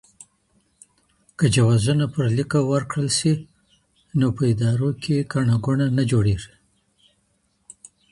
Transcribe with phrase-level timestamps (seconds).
[1.37, 3.31] که جوازونه پر لیکه ورکړل سي،
[4.19, 6.53] نو په ادارو کي ګڼه ګوڼه نه جوړیږي.